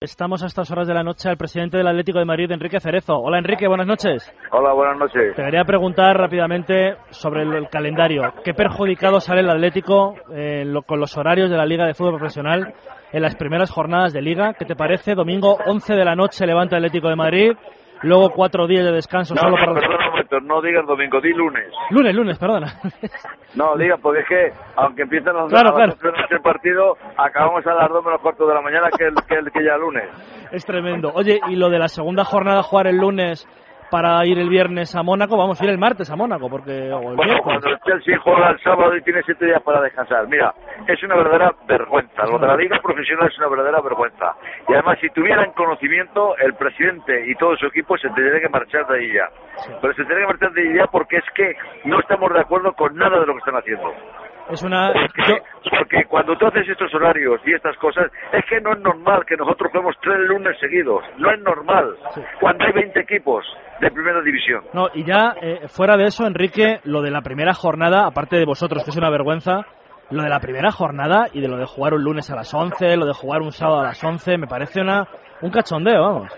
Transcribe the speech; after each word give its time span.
Estamos 0.00 0.44
a 0.44 0.46
estas 0.46 0.70
horas 0.70 0.86
de 0.86 0.94
la 0.94 1.02
noche 1.02 1.28
al 1.28 1.36
presidente 1.36 1.76
del 1.76 1.88
Atlético 1.88 2.20
de 2.20 2.24
Madrid, 2.24 2.48
Enrique 2.52 2.78
Cerezo. 2.78 3.16
Hola 3.16 3.38
Enrique, 3.38 3.66
buenas 3.66 3.88
noches. 3.88 4.32
Hola, 4.52 4.72
buenas 4.72 4.96
noches. 4.96 5.34
Te 5.34 5.42
quería 5.42 5.64
preguntar 5.64 6.16
rápidamente 6.16 6.94
sobre 7.10 7.42
el, 7.42 7.52
el 7.52 7.68
calendario. 7.68 8.32
¿Qué 8.44 8.54
perjudicado 8.54 9.18
sale 9.18 9.40
el 9.40 9.50
Atlético 9.50 10.14
eh, 10.32 10.64
lo, 10.64 10.82
con 10.82 11.00
los 11.00 11.16
horarios 11.16 11.50
de 11.50 11.56
la 11.56 11.66
Liga 11.66 11.84
de 11.84 11.94
Fútbol 11.94 12.18
Profesional 12.18 12.74
en 13.10 13.22
las 13.22 13.34
primeras 13.34 13.72
jornadas 13.72 14.12
de 14.12 14.22
Liga? 14.22 14.54
¿Qué 14.54 14.66
te 14.66 14.76
parece? 14.76 15.16
Domingo 15.16 15.58
11 15.66 15.92
de 15.94 16.04
la 16.04 16.14
noche 16.14 16.46
levanta 16.46 16.76
el 16.76 16.84
Atlético 16.84 17.08
de 17.08 17.16
Madrid. 17.16 17.52
Luego 18.02 18.30
cuatro 18.30 18.66
días 18.66 18.84
de 18.84 18.92
descanso 18.92 19.34
No, 19.34 19.40
solo 19.40 19.56
para... 19.56 19.72
momento, 20.10 20.40
no 20.40 20.60
digas 20.62 20.86
domingo, 20.86 21.20
di 21.20 21.32
lunes. 21.32 21.66
Lunes, 21.90 22.14
lunes, 22.14 22.38
perdona. 22.38 22.74
No, 23.54 23.76
diga, 23.76 23.96
porque 23.96 24.20
es 24.20 24.28
que, 24.28 24.52
aunque 24.76 25.02
empiecen 25.02 25.32
los 25.34 25.50
Claro, 25.50 25.72
claro. 25.74 25.94
el 26.30 26.40
partido, 26.40 26.96
acabamos 27.16 27.66
a 27.66 27.74
las 27.74 27.88
dos 27.88 28.04
menos 28.04 28.20
cuarto 28.20 28.46
de 28.46 28.54
la 28.54 28.60
mañana, 28.60 28.88
que, 28.96 29.04
el, 29.06 29.14
que, 29.26 29.34
el, 29.34 29.50
que 29.50 29.64
ya 29.64 29.76
lunes. 29.76 30.04
es 30.52 30.64
tremendo. 30.64 31.10
Oye, 31.14 31.40
y 31.48 31.56
lo 31.56 31.68
de 31.70 31.78
la 31.78 31.88
segunda 31.88 32.24
jornada 32.24 32.62
jugar 32.62 32.86
el 32.86 32.96
lunes 32.98 33.46
para 33.90 34.24
ir 34.26 34.38
el 34.38 34.48
viernes 34.48 34.94
a 34.94 35.02
Mónaco, 35.02 35.36
vamos 35.36 35.60
a 35.60 35.64
ir 35.64 35.70
el 35.70 35.78
martes 35.78 36.10
a 36.10 36.16
Mónaco, 36.16 36.48
porque... 36.50 36.72
O 36.92 37.10
el 37.10 37.16
Bueno, 37.16 37.24
miércoles. 37.24 37.40
cuando 37.42 37.68
el 37.68 37.78
Chelsea 37.80 38.18
juega 38.18 38.50
el 38.50 38.60
sábado 38.60 38.96
y 38.96 39.02
tiene 39.02 39.22
siete 39.24 39.46
días 39.46 39.62
para 39.62 39.80
descansar. 39.80 40.26
Mira, 40.28 40.52
es 40.86 41.02
una 41.02 41.16
verdadera 41.16 41.52
vergüenza. 41.66 42.24
Lo 42.26 42.38
de 42.38 42.46
la 42.46 42.56
Liga 42.56 42.78
Profesional 42.82 43.28
es 43.28 43.38
una 43.38 43.48
verdadera 43.48 43.80
vergüenza. 43.80 44.34
Y 44.68 44.72
además, 44.74 44.98
si 45.00 45.08
tuvieran 45.10 45.52
conocimiento, 45.52 46.36
el 46.38 46.54
presidente 46.54 47.24
y 47.30 47.34
todo 47.36 47.56
su 47.56 47.66
equipo 47.66 47.96
se 47.98 48.08
tendría 48.10 48.40
que 48.40 48.48
marchar 48.48 48.86
de 48.86 48.98
ahí 48.98 49.12
ya. 49.12 49.28
Pero 49.80 49.92
se 49.94 50.02
tendría 50.04 50.20
que 50.20 50.32
marchar 50.32 50.52
de 50.52 50.62
ahí 50.62 50.74
ya 50.76 50.86
porque 50.86 51.16
es 51.16 51.24
que 51.34 51.56
no 51.84 51.98
estamos 52.00 52.32
de 52.32 52.40
acuerdo 52.40 52.72
con 52.74 52.94
nada 52.96 53.18
de 53.20 53.26
lo 53.26 53.32
que 53.34 53.38
están 53.38 53.56
haciendo. 53.56 53.92
Es 54.50 54.62
una... 54.62 54.92
Porque, 54.92 55.22
yo- 55.32 55.70
porque 55.78 56.04
cuando 56.06 56.36
tú 56.36 56.46
haces 56.46 56.68
estos 56.68 56.92
horarios 56.94 57.40
y 57.44 57.52
estas 57.54 57.76
cosas, 57.78 58.10
es 58.32 58.44
que 58.46 58.60
no 58.60 58.72
es 58.72 58.80
normal 58.80 59.24
que 59.26 59.36
nosotros 59.36 59.70
juguemos 59.72 59.94
tres 60.02 60.18
lunes 60.28 60.56
seguidos. 60.60 61.02
No 61.18 61.30
es 61.30 61.40
normal. 61.40 61.94
Sí. 62.14 62.22
Cuando 62.40 62.64
hay 62.64 62.72
20 62.72 63.00
equipos 63.00 63.44
de 63.80 63.90
primera 63.90 64.20
división. 64.22 64.62
No, 64.72 64.88
y 64.94 65.04
ya 65.04 65.34
eh, 65.40 65.68
fuera 65.68 65.96
de 65.96 66.04
eso, 66.04 66.26
Enrique, 66.26 66.80
lo 66.84 67.02
de 67.02 67.10
la 67.10 67.22
primera 67.22 67.52
jornada, 67.54 68.06
aparte 68.06 68.36
de 68.36 68.44
vosotros, 68.46 68.84
que 68.84 68.90
es 68.90 68.96
una 68.96 69.10
vergüenza, 69.10 69.66
lo 70.10 70.22
de 70.22 70.28
la 70.30 70.40
primera 70.40 70.70
jornada 70.70 71.26
y 71.32 71.40
de 71.40 71.48
lo 71.48 71.58
de 71.58 71.66
jugar 71.66 71.92
un 71.94 72.02
lunes 72.02 72.30
a 72.30 72.36
las 72.36 72.52
11, 72.54 72.96
lo 72.96 73.04
de 73.06 73.12
jugar 73.12 73.42
un 73.42 73.52
sábado 73.52 73.80
a 73.80 73.84
las 73.84 74.02
11, 74.02 74.38
me 74.38 74.46
parece 74.46 74.80
una 74.80 75.06
un 75.42 75.50
cachondeo, 75.50 76.00
vamos. 76.02 76.32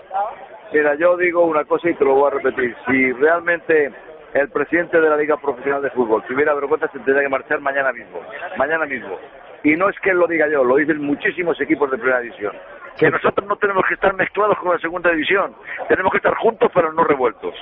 Mira, 0.73 0.95
yo 0.99 1.17
digo 1.17 1.45
una 1.45 1.63
cosa 1.65 1.89
y 1.89 1.95
te 1.95 2.05
lo 2.05 2.13
voy 2.15 2.27
a 2.31 2.35
repetir. 2.35 2.75
Si 2.85 3.11
realmente 3.13 3.91
el 4.33 4.49
presidente 4.49 4.99
de 4.99 5.09
la 5.09 5.17
Liga 5.17 5.37
Profesional 5.37 5.81
de 5.81 5.89
Fútbol 5.91 6.23
tuviera 6.27 6.53
vergüenza, 6.53 6.87
se 6.87 6.99
tendría 6.99 7.23
que 7.23 7.29
marchar 7.29 7.59
mañana 7.59 7.91
mismo. 7.91 8.21
Mañana 8.57 8.85
mismo. 8.85 9.19
Y 9.63 9.75
no 9.75 9.89
es 9.89 9.99
que 9.99 10.13
lo 10.13 10.27
diga 10.27 10.47
yo, 10.47 10.63
lo 10.63 10.75
dicen 10.77 10.99
muchísimos 11.01 11.59
equipos 11.61 11.91
de 11.91 11.97
primera 11.97 12.19
división. 12.19 12.53
Que 12.97 13.09
nosotros 13.09 13.47
no 13.47 13.55
tenemos 13.55 13.85
que 13.87 13.93
estar 13.93 14.13
mezclados 14.13 14.57
con 14.59 14.73
la 14.73 14.79
segunda 14.79 15.11
división. 15.11 15.55
Tenemos 15.87 16.11
que 16.11 16.17
estar 16.17 16.35
juntos 16.35 16.69
pero 16.73 16.91
no 16.91 17.03
revueltos. 17.03 17.55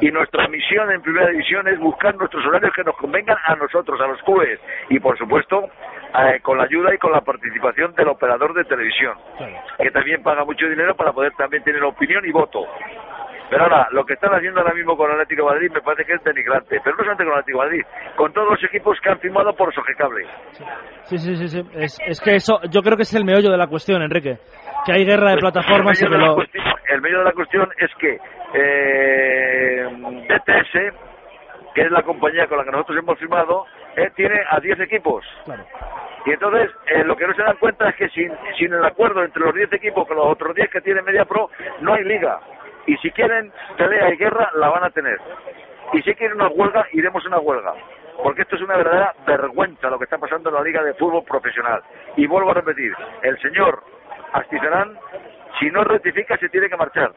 Y 0.00 0.10
nuestra 0.10 0.46
misión 0.48 0.90
en 0.92 1.00
primera 1.00 1.28
división 1.30 1.66
es 1.68 1.78
buscar 1.78 2.14
nuestros 2.16 2.44
horarios 2.46 2.72
que 2.74 2.84
nos 2.84 2.96
convengan 2.96 3.36
a 3.46 3.56
nosotros, 3.56 4.00
a 4.00 4.06
los 4.06 4.22
clubes. 4.22 4.60
Y 4.90 5.00
por 5.00 5.16
supuesto, 5.18 5.68
eh, 6.18 6.40
con 6.42 6.58
la 6.58 6.64
ayuda 6.64 6.94
y 6.94 6.98
con 6.98 7.12
la 7.12 7.22
participación 7.22 7.94
del 7.94 8.08
operador 8.08 8.54
de 8.54 8.64
televisión 8.64 9.16
que 9.78 9.90
también 9.90 10.22
paga 10.22 10.44
mucho 10.44 10.68
dinero 10.68 10.94
para 10.94 11.12
poder 11.12 11.32
también 11.36 11.62
tener 11.62 11.82
opinión 11.84 12.24
y 12.24 12.32
voto. 12.32 12.66
Pero 13.48 13.62
ahora, 13.62 13.88
lo 13.92 14.04
que 14.04 14.14
están 14.14 14.34
haciendo 14.34 14.60
ahora 14.60 14.74
mismo 14.74 14.96
con 14.96 15.10
Atlético 15.10 15.46
de 15.46 15.54
Madrid 15.54 15.70
me 15.72 15.80
parece 15.80 16.04
que 16.04 16.14
es 16.14 16.24
denigrante. 16.24 16.80
Pero 16.82 16.96
no 16.96 17.04
solamente 17.04 17.24
con 17.24 17.32
Atlético 17.32 17.58
de 17.60 17.66
Madrid, 17.66 17.84
con 18.16 18.32
todos 18.32 18.48
los 18.50 18.64
equipos 18.64 18.98
que 19.00 19.10
han 19.10 19.18
firmado 19.20 19.54
por 19.54 19.72
Sogecable. 19.74 20.26
Sí, 21.04 21.18
sí, 21.18 21.36
sí, 21.36 21.48
sí. 21.48 21.62
Es, 21.74 21.98
es 22.06 22.20
que 22.20 22.34
eso, 22.34 22.60
yo 22.70 22.82
creo 22.82 22.96
que 22.96 23.02
es 23.02 23.14
el 23.14 23.24
meollo 23.24 23.50
de 23.50 23.56
la 23.56 23.68
cuestión, 23.68 24.02
Enrique. 24.02 24.38
Que 24.84 24.92
hay 24.92 25.04
guerra 25.04 25.30
de 25.30 25.38
plataformas 25.38 26.00
y 26.00 26.04
el, 26.04 26.10
que 26.10 26.16
medio 26.16 26.18
de 26.18 26.24
la 26.24 26.30
lo... 26.30 26.34
cuestión, 26.36 26.64
el 26.88 27.02
de 27.02 27.24
la 27.24 27.32
cuestión 27.32 27.68
es 27.78 27.90
que 27.98 28.18
eh, 28.54 29.86
DTS, 30.28 31.74
que 31.74 31.82
es 31.82 31.90
la 31.90 32.02
compañía 32.02 32.46
con 32.46 32.58
la 32.58 32.64
que 32.64 32.70
nosotros 32.70 32.98
hemos 32.98 33.18
firmado, 33.18 33.64
eh, 33.96 34.10
tiene 34.14 34.36
a 34.50 34.60
10 34.60 34.80
equipos. 34.80 35.24
Claro. 35.44 35.64
Y 36.26 36.32
entonces, 36.32 36.70
eh, 36.86 37.04
lo 37.04 37.16
que 37.16 37.26
no 37.26 37.34
se 37.34 37.42
dan 37.42 37.56
cuenta 37.58 37.88
es 37.88 37.96
que 37.96 38.08
sin, 38.08 38.32
sin 38.58 38.72
el 38.72 38.84
acuerdo 38.84 39.22
entre 39.22 39.42
los 39.42 39.54
10 39.54 39.72
equipos 39.74 40.06
con 40.08 40.16
los 40.16 40.26
otros 40.26 40.54
10 40.54 40.70
que 40.70 40.80
tiene 40.80 41.02
Media 41.02 41.24
Pro, 41.24 41.50
no 41.80 41.94
hay 41.94 42.04
liga. 42.04 42.40
Y 42.86 42.96
si 42.98 43.10
quieren 43.10 43.52
pelea 43.76 44.12
y 44.12 44.16
guerra, 44.16 44.50
la 44.54 44.68
van 44.68 44.84
a 44.84 44.90
tener. 44.90 45.18
Y 45.92 46.02
si 46.02 46.14
quieren 46.14 46.36
una 46.36 46.48
huelga, 46.48 46.86
iremos 46.92 47.24
a 47.24 47.28
una 47.28 47.38
huelga. 47.38 47.74
Porque 48.22 48.42
esto 48.42 48.56
es 48.56 48.62
una 48.62 48.76
verdadera 48.76 49.14
vergüenza 49.26 49.90
lo 49.90 49.98
que 49.98 50.04
está 50.04 50.18
pasando 50.18 50.48
en 50.48 50.54
la 50.54 50.62
Liga 50.62 50.82
de 50.82 50.94
Fútbol 50.94 51.24
Profesional. 51.24 51.82
Y 52.16 52.26
vuelvo 52.26 52.50
a 52.50 52.54
repetir, 52.54 52.92
el 53.22 53.38
señor 53.40 53.82
Astizarán, 54.32 54.98
si 55.58 55.70
no 55.70 55.84
rectifica, 55.84 56.36
se 56.38 56.48
tiene 56.48 56.68
que 56.68 56.76
marchar. 56.76 57.12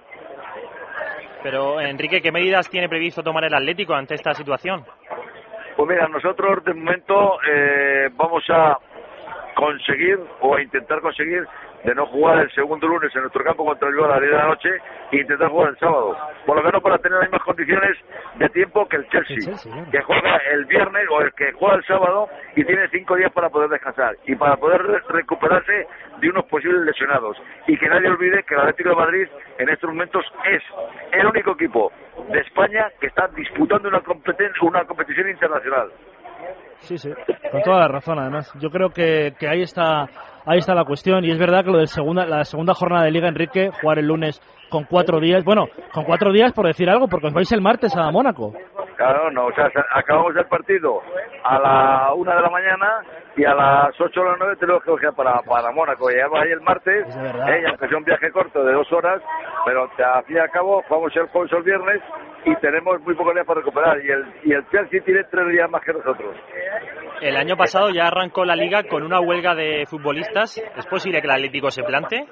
Pero, 1.42 1.80
Enrique, 1.80 2.22
¿qué 2.22 2.32
medidas 2.32 2.70
tiene 2.70 2.90
previsto 2.90 3.24
tomar 3.24 3.46
el 3.46 3.54
Atlético 3.54 3.94
ante 3.94 4.16
esta 4.16 4.34
situación? 4.34 4.84
Pues 5.78 5.90
mira, 5.90 6.08
nosotros 6.10 6.64
de 6.66 6.74
momento 6.74 7.40
eh, 7.48 8.10
vamos 8.14 8.44
a 8.50 8.78
conseguir 9.56 10.20
o 10.42 10.56
a 10.56 10.62
intentar 10.62 11.00
conseguir 11.00 11.48
de 11.84 11.96
no 11.96 12.06
jugar 12.08 12.40
el 12.40 12.52
segundo 12.52 12.88
lunes 12.88 13.14
en 13.16 13.22
nuestro 13.22 13.44
campo 13.44 13.66
contra 13.66 13.88
el 13.88 13.94
Bilbao 13.96 14.12
a 14.12 14.14
las 14.16 14.22
10 14.22 14.32
de 14.32 14.38
la 14.38 14.48
noche 14.48 14.70
e 15.12 15.18
intentar 15.18 15.50
jugar 15.50 15.70
el 15.70 15.78
sábado. 15.78 16.18
Por 16.46 16.58
lo 16.58 16.64
menos 16.64 16.82
para 16.84 16.98
tener 16.98 17.18
las 17.20 17.30
mismas 17.30 17.44
condiciones 17.44 17.98
de 18.36 18.50
tiempo 18.50 18.88
que 18.88 18.98
el 18.98 19.08
Chelsea, 19.10 19.36
El 19.38 19.44
Chelsea, 19.46 19.72
claro. 19.74 19.92
que 19.92 20.02
juega 20.02 20.38
el 20.52 20.66
viernes 20.66 21.06
o 21.10 21.22
el 21.22 21.34
que 21.34 21.52
juega 21.54 21.76
el 21.76 21.84
sábado 21.86 22.28
y 22.56 22.64
tiene 22.66 22.88
cinco 22.90 23.16
días 23.16 23.32
para 23.32 23.50
poder 23.50 23.70
descansar 23.70 24.16
y 24.26 24.36
para 24.36 24.58
poder 24.58 24.82
re- 24.84 25.02
recuperarse 25.10 25.88
de 26.20 26.30
unos 26.30 26.46
posibles 26.46 26.82
lesionados. 26.82 27.38
Y 27.68 27.78
que 27.78 27.88
nadie 27.88 28.10
olvide 28.10 28.44
que 28.44 28.54
el 28.56 28.60
Atlético 28.62 28.90
de 28.90 28.96
Madrid 28.96 29.28
en 29.58 29.70
estos 29.70 29.90
momentos 29.90 30.26
es 30.46 30.62
el 31.14 31.26
único 31.26 31.52
equipo 31.52 31.92
de 32.30 32.40
España 32.40 32.90
que 33.00 33.08
está 33.08 33.28
disputando 33.30 33.88
una, 33.88 34.02
competen- 34.02 34.52
una 34.62 34.84
competición 34.86 35.30
internacional. 35.30 35.90
Sí, 36.82 36.98
sí, 36.98 37.10
con 37.52 37.62
toda 37.62 37.80
la 37.80 37.88
razón, 37.88 38.20
además. 38.20 38.52
Yo 38.60 38.70
creo 38.70 38.90
que, 38.90 39.34
que 39.40 39.48
ahí 39.48 39.62
está 39.62 40.08
ahí 40.46 40.60
está 40.60 40.74
la 40.74 40.86
cuestión 40.86 41.24
y 41.26 41.32
es 41.32 41.38
verdad 41.38 41.64
que 41.64 41.72
lo 41.72 41.78
del 41.78 41.88
segunda 41.88 42.26
la 42.26 42.44
segunda 42.44 42.74
jornada 42.74 43.06
de 43.06 43.12
Liga 43.12 43.28
Enrique 43.28 43.70
jugar 43.82 44.00
el 44.00 44.06
lunes 44.06 44.42
con 44.70 44.86
cuatro 44.86 45.20
días, 45.20 45.44
bueno, 45.44 45.66
con 45.94 46.06
cuatro 46.06 46.32
días 46.32 46.54
por 46.54 46.66
decir 46.66 46.90
algo, 46.90 47.08
porque 47.08 47.28
os 47.28 47.34
vais 47.34 47.52
el 47.52 47.62
martes 47.62 47.96
a 47.96 48.10
Mónaco. 48.12 48.54
Claro, 49.00 49.32
no, 49.32 49.46
o 49.46 49.52
sea, 49.54 49.72
acabamos 49.94 50.36
el 50.36 50.46
partido 50.48 51.02
a 51.46 51.58
la 51.58 52.14
una 52.14 52.36
de 52.36 52.42
la 52.42 52.50
mañana 52.50 53.00
y 53.38 53.46
a 53.46 53.54
las 53.56 54.02
ocho 54.02 54.20
o 54.20 54.26
las 54.26 54.36
nueve 54.38 54.58
tenemos 54.60 54.84
que 54.84 54.92
viajar 54.92 55.14
para, 55.16 55.42
para 55.44 55.72
Mónaco. 55.72 56.10
Llegamos 56.10 56.38
ahí 56.42 56.52
el 56.52 56.60
martes, 56.60 57.08
eh, 57.16 57.64
aunque 57.70 57.88
sea 57.88 57.98
un 57.98 58.04
viaje 58.04 58.30
corto 58.32 58.62
de 58.62 58.74
dos 58.74 58.92
horas, 58.92 59.22
pero 59.64 59.88
te- 59.96 60.04
al 60.04 60.26
fin 60.26 60.36
y 60.36 60.40
al 60.40 60.50
cabo 60.52 60.84
jugamos 60.86 61.16
el 61.16 61.28
jueves 61.28 61.54
o 61.54 61.58
el 61.60 61.64
viernes 61.64 62.02
y 62.44 62.54
tenemos 62.58 63.00
muy 63.04 63.16
pocos 63.16 63.34
días 63.36 63.46
para 63.48 63.62
recuperar. 63.62 64.04
Y 64.04 64.12
el, 64.12 64.34
y 64.44 64.52
el 64.52 64.68
Chelsea 64.70 65.02
tiene 65.06 65.24
tres 65.32 65.48
días 65.48 65.70
más 65.70 65.82
que 65.82 65.94
nosotros. 65.94 66.36
El 67.22 67.38
año 67.38 67.56
pasado 67.56 67.92
ya 67.92 68.08
arrancó 68.08 68.44
la 68.44 68.58
liga 68.58 68.84
con 68.84 69.04
una 69.04 69.22
huelga 69.22 69.56
de 69.56 69.86
futbolistas. 69.90 70.58
¿Es 70.76 70.86
posible 70.88 71.22
que 71.22 71.28
el 71.28 71.34
Atlético 71.36 71.72
se 71.72 71.84
plante? 71.84 72.26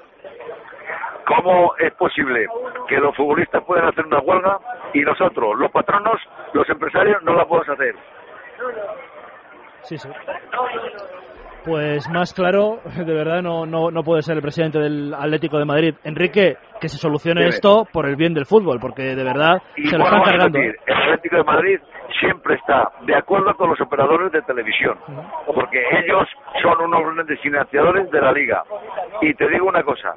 ¿Cómo 1.28 1.74
es 1.78 1.92
posible 1.94 2.46
que 2.88 2.96
los 2.96 3.14
futbolistas 3.14 3.62
puedan 3.64 3.86
hacer 3.86 4.06
una 4.06 4.18
huelga 4.20 4.58
y 4.94 5.00
nosotros, 5.02 5.58
los 5.58 5.70
patronos, 5.70 6.18
los 6.54 6.68
empresarios, 6.70 7.22
no 7.22 7.34
la 7.34 7.44
podemos 7.44 7.68
hacer? 7.68 7.94
Sí, 9.82 9.98
sí. 9.98 10.08
Pues 11.64 12.08
más 12.08 12.32
claro, 12.32 12.78
de 12.96 13.12
verdad, 13.14 13.42
no, 13.42 13.66
no, 13.66 13.90
no 13.90 14.02
puede 14.02 14.22
ser 14.22 14.36
el 14.36 14.42
presidente 14.42 14.78
del 14.78 15.12
Atlético 15.12 15.58
de 15.58 15.66
Madrid. 15.66 15.94
Enrique, 16.04 16.56
que 16.80 16.88
se 16.88 16.96
solucione 16.96 17.46
esto 17.46 17.84
por 17.92 18.06
el 18.06 18.16
bien 18.16 18.32
del 18.32 18.46
fútbol, 18.46 18.78
porque 18.80 19.14
de 19.14 19.24
verdad 19.24 19.60
Y 19.76 19.86
se 19.86 19.98
lo 19.98 20.04
están 20.04 20.22
cargando. 20.22 20.58
el 20.58 20.74
Atlético 20.86 21.36
de 21.36 21.44
Madrid 21.44 21.78
siempre 22.20 22.54
está 22.54 22.90
de 23.02 23.14
acuerdo 23.14 23.54
con 23.54 23.68
los 23.70 23.80
operadores 23.82 24.32
de 24.32 24.40
televisión, 24.42 24.98
porque 25.46 25.82
ellos 26.04 26.26
son 26.62 26.80
unos 26.80 27.14
grandes 27.14 27.38
financiadores 27.40 28.10
de 28.10 28.20
la 28.20 28.32
liga. 28.32 28.62
Y 29.20 29.34
te 29.34 29.46
digo 29.48 29.66
una 29.66 29.82
cosa, 29.82 30.14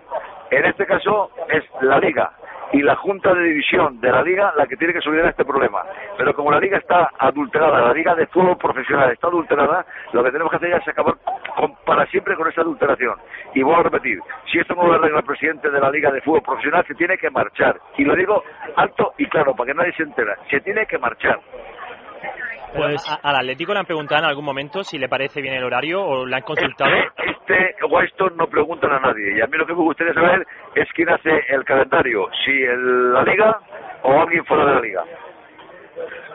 en 0.51 0.66
este 0.66 0.85
caso 0.85 1.31
es 1.50 1.63
la 1.81 1.99
liga 1.99 2.31
y 2.73 2.81
la 2.81 2.96
junta 2.96 3.34
de 3.34 3.43
división 3.43 3.99
de 3.99 4.11
la 4.11 4.22
liga 4.23 4.53
la 4.55 4.66
que 4.66 4.78
tiene 4.78 4.93
que 4.93 5.02
solucionar 5.02 5.31
este 5.31 5.43
problema. 5.43 5.81
Pero 6.17 6.34
como 6.34 6.52
la 6.52 6.59
liga 6.59 6.78
está 6.78 7.09
adulterada, 7.20 7.81
la 7.87 7.93
liga 7.93 8.16
de 8.16 8.28
fútbol 8.28 8.58
profesional 8.58 9.11
está 9.11 9.28
adulterada, 9.28 9.85
lo 10.14 10.23
que 10.23 10.31
tenemos 10.31 10.49
que 10.52 10.55
hacer 10.58 10.70
ya 10.70 10.78
es 10.78 10.87
acabar 10.87 11.16
con- 11.58 11.76
para 11.85 12.05
siempre 12.08 12.35
con 12.35 12.47
esa 12.47 12.61
adulteración. 12.61 13.16
Y 13.55 13.61
vuelvo 13.61 13.81
a 13.81 13.84
repetir, 13.84 14.20
si 14.49 14.59
esto 14.59 14.73
no 14.76 14.87
lo 14.87 14.93
arregla 14.93 15.20
el 15.20 15.26
presidente 15.26 15.70
de 15.70 15.79
la 15.81 15.91
liga 15.91 16.11
de 16.11 16.22
fútbol 16.22 16.41
profesional, 16.43 16.85
se 16.87 16.96
tiene 16.96 17.17
que 17.17 17.29
marchar. 17.29 17.76
Y 17.97 18.05
lo 18.05 18.16
digo 18.16 18.41
alto 18.78 19.14
y 19.17 19.26
claro, 19.28 19.53
para 19.53 19.67
que 19.67 19.78
nadie 19.78 19.93
se 19.93 20.03
entera, 20.03 20.37
se 20.49 20.61
tiene 20.61 20.85
que 20.85 20.97
marchar. 20.97 21.40
Pues 22.73 23.05
A- 23.09 23.20
al 23.29 23.35
Atlético 23.35 23.73
le 23.73 23.79
han 23.79 23.85
preguntado 23.85 24.22
en 24.23 24.29
algún 24.29 24.46
momento 24.46 24.81
si 24.85 24.97
le 24.97 25.09
parece 25.09 25.41
bien 25.41 25.55
el 25.55 25.64
horario 25.66 26.02
o 26.02 26.26
le 26.26 26.35
han 26.37 26.41
consultado. 26.43 26.90
Este 27.52 27.76
no 28.36 28.48
preguntan 28.48 28.92
a 28.92 29.00
nadie. 29.00 29.38
Y 29.38 29.42
a 29.42 29.48
mí 29.48 29.58
lo 29.58 29.66
que 29.66 29.74
me 29.74 29.82
gustaría 29.82 30.14
saber 30.14 30.46
es 30.76 30.88
quién 30.94 31.09
hace 31.09 31.44
el 31.50 31.64
calendario, 31.66 32.30
si 32.46 32.64
el- 32.64 33.14
la 33.14 33.24
liga 33.24 33.59
o 34.03 34.22
alguien 34.22 34.46
fuera 34.46 34.66
de 34.66 34.74
la 34.74 34.80
liga. 34.80 35.03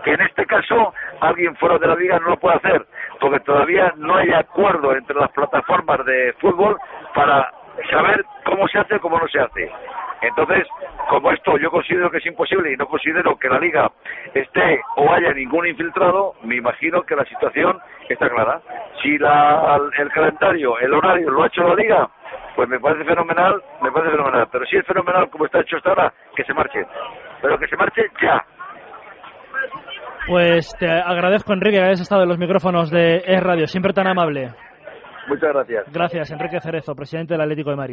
Que 0.05 0.13
en 0.13 0.21
este 0.21 0.47
caso 0.47 0.95
alguien 1.21 1.57
fuera 1.57 1.79
de 1.79 1.87
la 1.87 1.95
liga 1.97 2.19
no 2.19 2.31
lo 2.31 2.37
puede 2.37 2.57
hacer, 2.57 2.87
porque 3.21 3.41
todavía 3.41 3.93
no 3.97 4.17
hay 4.17 4.31
acuerdo 4.33 4.95
entre 4.95 5.17
las 5.17 5.31
plataformas 5.33 6.05
de 6.05 6.35
fútbol 6.39 6.77
para 7.15 7.51
saber 7.91 8.25
cómo 8.45 8.67
se 8.69 8.79
hace 8.79 8.97
o 8.97 9.01
cómo 9.01 9.19
no 9.19 9.29
se 9.29 9.41
hace. 9.41 9.71
Entonces, 10.23 10.67
como 11.09 11.31
esto 11.31 11.59
yo 11.59 11.71
considero 11.71 12.11
que 12.11 12.19
es 12.19 12.27
imposible 12.27 12.73
y 12.73 12.77
no 12.77 12.87
considero 12.87 13.37
que 13.37 13.49
la 13.49 13.59
liga 13.59 13.91
esté 14.35 14.81
o 14.97 15.13
haya 15.13 15.33
ningún 15.33 15.67
infiltrado, 15.67 16.35
me 16.43 16.57
imagino 16.57 17.03
que 17.03 17.15
la 17.17 17.25
situación 17.25 17.79
está 18.09 18.29
clara. 18.29 18.61
Si 19.03 19.19
la, 19.19 19.79
el 19.99 20.11
calendario, 20.11 20.79
el 20.79 20.95
horario 20.95 21.31
lo 21.31 21.43
ha 21.43 21.47
hecho 21.47 21.63
la 21.63 21.75
liga, 21.75 22.09
pues 22.55 22.69
me 22.69 22.81
parece 22.81 23.05
fenomenal, 23.05 23.63
me 23.83 23.93
parece 23.93 24.13
fenomenal. 24.13 24.49
Pero 24.51 24.65
si 24.67 24.77
es 24.77 24.87
fenomenal 24.87 25.29
como 25.31 25.47
está 25.47 25.61
hecho 25.61 25.77
hasta 25.77 25.91
ahora, 25.91 26.13
que 26.35 26.45
se 26.45 26.55
marche. 26.55 26.85
Pero 27.43 27.59
que 27.59 27.69
se 27.69 27.77
marche 27.77 28.03
ya. 28.23 28.45
Pues 30.27 30.75
te 30.79 30.91
agradezco, 30.91 31.53
Enrique, 31.53 31.79
que 31.79 31.85
hayas 31.85 32.01
estado 32.01 32.23
en 32.23 32.29
los 32.29 32.39
micrófonos 32.39 32.91
de 32.91 33.23
Es 33.25 33.43
Radio, 33.43 33.67
siempre 33.67 33.93
tan 33.93 34.09
amable. 34.09 34.51
Muchas 35.29 35.53
gracias. 35.53 35.93
Gracias, 35.93 36.31
Enrique 36.31 36.61
Cerezo, 36.61 36.95
presidente 36.95 37.35
del 37.35 37.41
Atlético 37.41 37.71
de 37.71 37.77
Madrid. 37.77 37.85